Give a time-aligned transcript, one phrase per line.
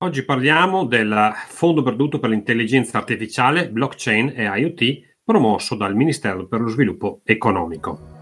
[0.00, 6.60] Oggi parliamo del Fondo perduto per l'intelligenza artificiale, blockchain e IoT promosso dal Ministero per
[6.60, 8.16] lo Sviluppo Economico.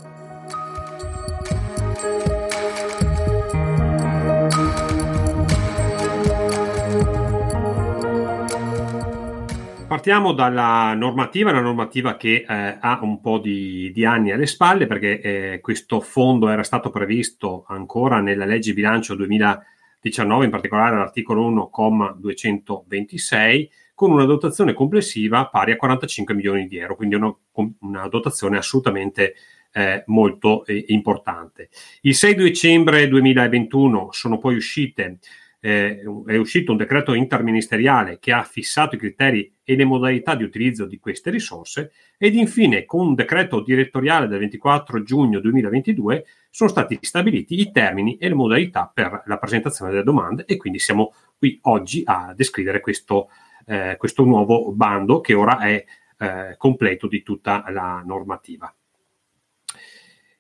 [9.87, 14.87] Partiamo dalla normativa, una normativa che eh, ha un po' di, di, anni alle spalle
[14.87, 20.97] perché eh, questo fondo era stato previsto ancora nella legge bilancio 2020 19, in particolare
[20.97, 27.35] l'articolo 1,226, con una dotazione complessiva pari a 45 milioni di euro, quindi una,
[27.81, 29.35] una dotazione assolutamente
[29.73, 31.71] eh, molto eh, importante.
[32.03, 35.19] Il 6 dicembre 2021 sono poi uscite
[35.67, 40.45] eh, è uscito un decreto interministeriale che ha fissato i criteri e le modalità di
[40.45, 46.25] utilizzo di queste risorse ed infine con un decreto direttoriale del 24 giugno 2022
[46.57, 50.79] sono stati stabiliti i termini e le modalità per la presentazione delle domande e quindi
[50.79, 53.29] siamo qui oggi a descrivere questo,
[53.67, 55.85] eh, questo nuovo bando che ora è
[56.17, 58.75] eh, completo di tutta la normativa.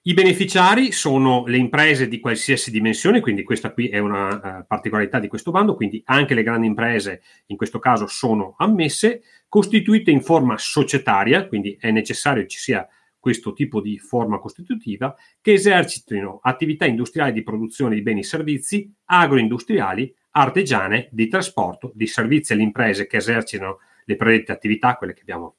[0.04, 5.18] I beneficiari sono le imprese di qualsiasi dimensione, quindi questa qui è una uh, particolarità
[5.18, 10.22] di questo bando, quindi anche le grandi imprese in questo caso sono ammesse, costituite in
[10.22, 12.88] forma societaria, quindi è necessario ci sia
[13.26, 18.88] questo tipo di forma costitutiva, che esercitino attività industriali di produzione di beni e servizi,
[19.06, 25.22] agroindustriali, artigiane, di trasporto, di servizi alle imprese che esercitano le predette attività, quelle che
[25.22, 25.56] abbiamo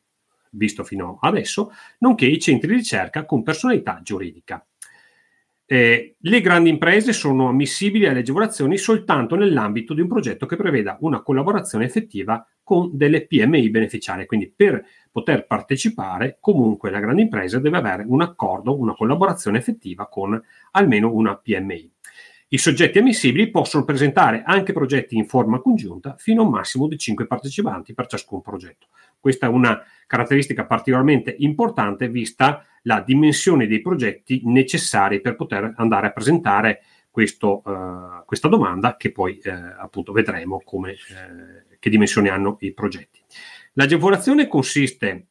[0.51, 4.65] visto fino adesso, nonché i centri di ricerca con personalità giuridica.
[5.69, 10.95] Eh, le grandi imprese sono ammissibili alle agevolazioni soltanto nell'ambito di un progetto che preveda
[11.01, 14.25] una collaborazione effettiva con delle PMI beneficiarie.
[14.25, 20.07] Quindi per poter partecipare, comunque la grande impresa deve avere un accordo, una collaborazione effettiva
[20.07, 21.91] con almeno una PMI.
[22.49, 26.97] I soggetti ammissibili possono presentare anche progetti in forma congiunta fino a un massimo di
[26.97, 28.87] 5 partecipanti per ciascun progetto.
[29.19, 36.07] Questa è una caratteristica particolarmente importante vista la dimensione dei progetti necessari per poter andare
[36.07, 36.81] a presentare
[37.11, 39.49] questo, uh, questa domanda che poi uh,
[39.79, 43.21] appunto vedremo come, uh, che dimensioni hanno i progetti.
[43.73, 45.27] L'agevolazione consiste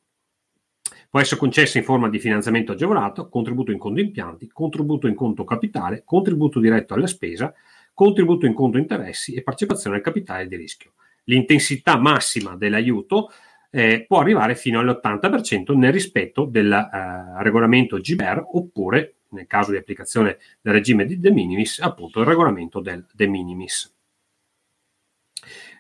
[1.09, 5.45] Può essere concessa in forma di finanziamento agevolato, contributo in conto impianti, contributo in conto
[5.45, 7.55] capitale, contributo diretto alla spesa,
[7.95, 10.93] contributo in conto interessi e partecipazione al capitale di rischio.
[11.25, 13.31] L'intensità massima dell'aiuto
[13.77, 19.77] eh, può arrivare fino all'80% nel rispetto del eh, regolamento GBER oppure, nel caso di
[19.77, 23.95] applicazione del regime di de minimis, appunto il regolamento del de minimis.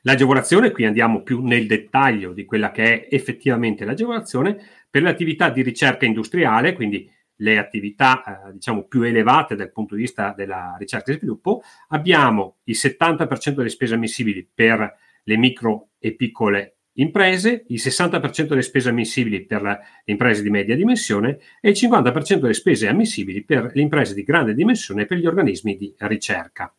[0.02, 4.58] L'agevolazione, qui andiamo più nel dettaglio di quella che è effettivamente l'agevolazione,
[4.90, 9.94] per le attività di ricerca industriale, quindi le attività eh, diciamo più elevate dal punto
[9.94, 15.88] di vista della ricerca e sviluppo, abbiamo il 70% delle spese ammissibili per le micro
[15.98, 21.70] e piccole imprese, il 60% delle spese ammissibili per le imprese di media dimensione e
[21.70, 25.76] il 50% delle spese ammissibili per le imprese di grande dimensione e per gli organismi
[25.76, 26.72] di ricerca.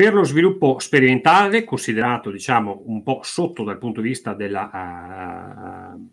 [0.00, 6.08] Per lo sviluppo sperimentale, considerato diciamo un po' sotto dal punto di vista della, uh,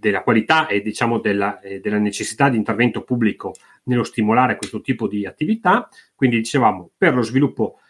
[0.00, 3.52] della qualità e diciamo della, eh, della, necessità di intervento pubblico
[3.84, 7.80] nello stimolare questo tipo di attività, quindi dicevamo per lo sviluppo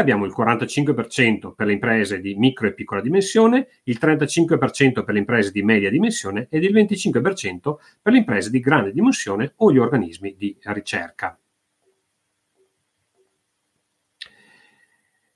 [0.00, 5.20] abbiamo il 45% per le imprese di micro e piccola dimensione, il 35% per le
[5.20, 9.78] imprese di media dimensione ed il 25% per le imprese di grande dimensione o gli
[9.78, 11.38] organismi di ricerca.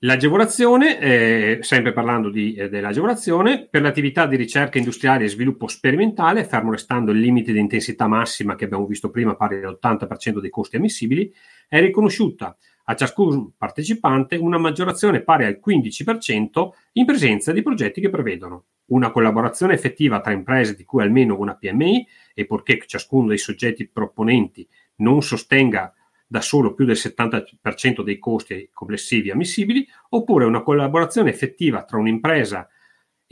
[0.05, 6.45] L'agevolazione, eh, sempre parlando di, eh, dell'agevolazione, per l'attività di ricerca industriale e sviluppo sperimentale,
[6.45, 10.75] fermo restando il limite di intensità massima che abbiamo visto prima, pari all'80% dei costi
[10.75, 11.33] ammissibili,
[11.69, 18.11] è riconosciuta a ciascun partecipante una maggiorazione pari al 15% in presenza di progetti che
[18.11, 23.39] prevedono una collaborazione effettiva tra imprese di cui almeno una PMI e purché ciascuno dei
[23.39, 25.93] soggetti proponenti non sostenga
[26.27, 32.67] da solo più del 70% dei costi complessivi ammissibili, oppure una collaborazione effettiva tra un'impresa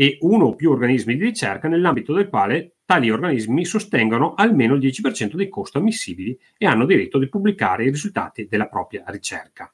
[0.01, 4.81] e uno o più organismi di ricerca nell'ambito del quale tali organismi sostengano almeno il
[4.81, 9.71] 10% dei costi ammissibili e hanno diritto di pubblicare i risultati della propria ricerca.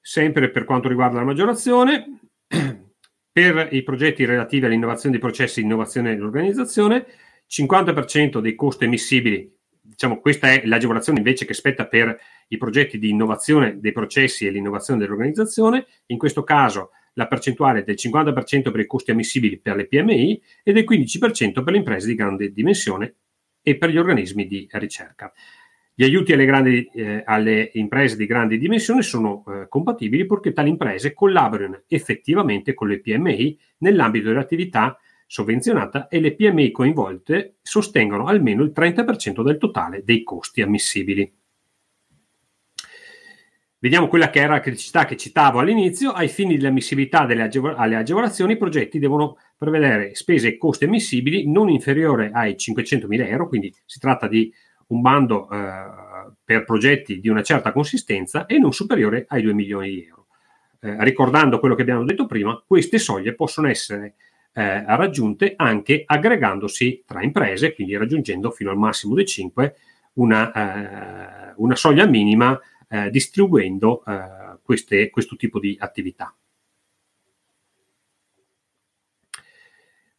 [0.00, 2.20] Sempre per quanto riguarda la maggiorazione,
[3.32, 7.06] per i progetti relativi all'innovazione dei processi di innovazione dell'organizzazione,
[7.50, 9.52] 50% dei costi emissibili,
[9.88, 12.18] diciamo questa è l'agevolazione invece che spetta per
[12.48, 17.82] i progetti di innovazione dei processi e l'innovazione dell'organizzazione, in questo caso la percentuale è
[17.82, 22.06] del 50% per i costi ammissibili per le PMI e del 15% per le imprese
[22.06, 23.14] di grande dimensione
[23.62, 25.32] e per gli organismi di ricerca.
[25.94, 30.68] Gli aiuti alle, grandi, eh, alle, imprese di grandi dimensioni sono eh, compatibili purché tali
[30.68, 34.96] imprese collaborino effettivamente con le PMI nell'ambito dell'attività
[35.28, 41.30] sovvenzionata e le PMI coinvolte sostengono almeno il 30% del totale dei costi ammissibili.
[43.80, 46.10] Vediamo quella che era la criticità che citavo all'inizio.
[46.10, 51.48] Ai fini dell'ammissibilità delle agevol- alle agevolazioni, i progetti devono prevedere spese e costi ammissibili
[51.48, 54.52] non inferiori ai 500.000 euro, quindi si tratta di
[54.88, 59.90] un bando eh, per progetti di una certa consistenza e non superiore ai 2 milioni
[59.90, 60.26] di euro.
[60.80, 64.14] Eh, ricordando quello che abbiamo detto prima, queste soglie possono essere
[64.58, 69.76] eh, raggiunte anche aggregandosi tra imprese, quindi raggiungendo fino al massimo di 5
[70.14, 72.58] una, eh, una soglia minima
[72.88, 76.34] eh, distribuendo eh, queste, questo tipo di attività.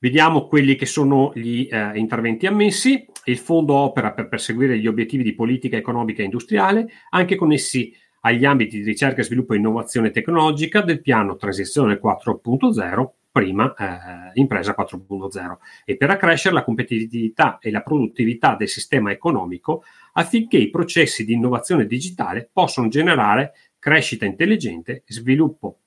[0.02, 3.06] Vediamo quelli che sono gli eh, interventi ammessi.
[3.26, 8.46] Il fondo opera per perseguire gli obiettivi di politica economica e industriale, anche connessi agli
[8.46, 15.58] ambiti di ricerca, sviluppo e innovazione tecnologica del piano Transizione 4.0, prima eh, Impresa 4.0,
[15.86, 19.84] e per accrescere la competitività e la produttività del sistema economico
[20.14, 25.80] affinché i processi di innovazione digitale possano generare crescita intelligente, sviluppo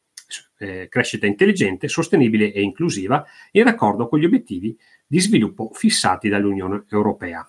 [0.58, 6.84] eh, crescita intelligente, sostenibile e inclusiva in raccordo con gli obiettivi di sviluppo fissati dall'Unione
[6.90, 7.46] Europea.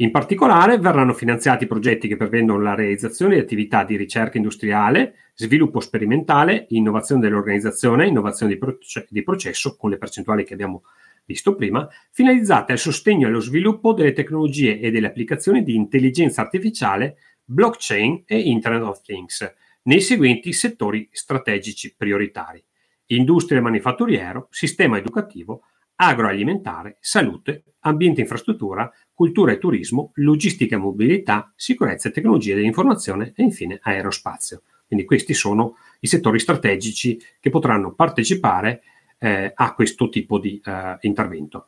[0.00, 5.78] In particolare verranno finanziati progetti che prevedono la realizzazione di attività di ricerca industriale, sviluppo
[5.80, 10.84] sperimentale, innovazione dell'organizzazione, innovazione di, proce- di processo, con le percentuali che abbiamo
[11.26, 16.40] visto prima, finalizzate al sostegno e allo sviluppo delle tecnologie e delle applicazioni di intelligenza
[16.40, 22.64] artificiale, blockchain e Internet of Things, nei seguenti settori strategici prioritari:
[23.08, 25.64] industria e manifatturiero, sistema educativo,
[26.02, 33.32] agroalimentare, salute, ambiente e infrastruttura, cultura e turismo, logistica e mobilità, sicurezza e tecnologie dell'informazione
[33.36, 34.62] e infine aerospazio.
[34.86, 38.82] Quindi questi sono i settori strategici che potranno partecipare
[39.18, 41.66] eh, a questo tipo di eh, intervento.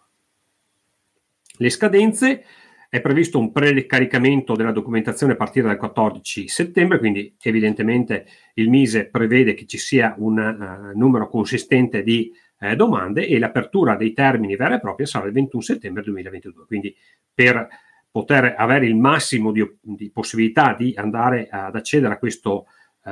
[1.59, 2.45] Le scadenze
[2.89, 9.07] è previsto un precaricamento della documentazione a partire dal 14 settembre, quindi evidentemente il Mise
[9.07, 12.33] prevede che ci sia un uh, numero consistente di
[12.63, 16.65] uh, domande e l'apertura dei termini vera e propria sarà il 21 settembre 2022.
[16.67, 16.95] Quindi
[17.35, 17.69] per
[18.11, 22.67] poter avere il massimo di, di possibilità di andare ad accedere a questo,
[23.05, 23.11] uh,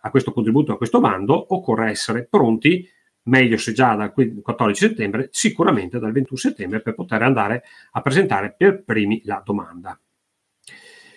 [0.00, 2.88] a questo contributo, a questo bando, occorre essere pronti
[3.26, 8.54] meglio se già dal 14 settembre, sicuramente dal 21 settembre per poter andare a presentare
[8.56, 9.98] per primi la domanda.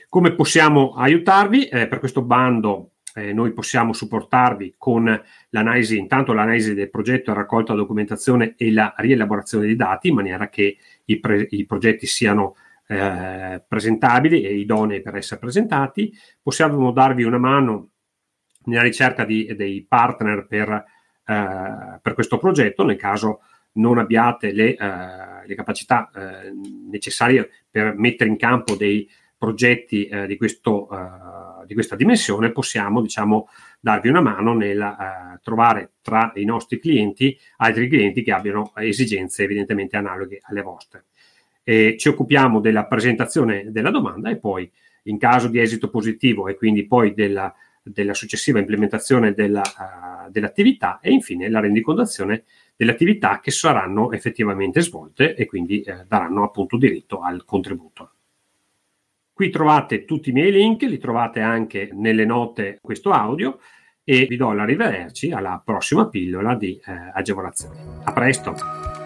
[0.07, 1.68] Come possiamo aiutarvi?
[1.68, 7.40] Eh, per questo bando eh, noi possiamo supportarvi con l'analisi, intanto l'analisi del progetto, la
[7.40, 12.56] raccolta documentazione e la rielaborazione dei dati in maniera che i, pre- i progetti siano
[12.88, 16.12] eh, presentabili e idonei per essere presentati.
[16.42, 17.90] Possiamo darvi una mano
[18.66, 20.98] nella ricerca di, dei partner per
[21.30, 23.42] eh, per questo progetto nel caso
[23.74, 26.52] non abbiate le, eh, le capacità eh,
[26.90, 29.08] necessarie per mettere in campo dei
[29.39, 33.50] progetti eh, di, questo, eh, di, questa dimensione, possiamo diciamo,
[33.80, 39.97] darvi una mano nel trovare tra i nostri clienti altri clienti che abbiano esigenze evidentemente
[39.97, 41.06] analoghe alle vostre.
[41.63, 44.69] E ci occupiamo della presentazione della domanda e poi
[45.03, 47.53] in caso di esito positivo e quindi poi della
[47.91, 52.43] della successiva implementazione della, uh, dell'attività e infine la rendicontazione
[52.75, 58.12] delle attività che saranno effettivamente svolte e quindi eh, daranno appunto diritto al contributo.
[59.39, 63.58] Qui trovate tutti i miei link, li trovate anche nelle note questo audio
[64.03, 68.01] e vi do l'arrivederci alla prossima pillola di eh, agevolazione.
[68.03, 68.99] A presto!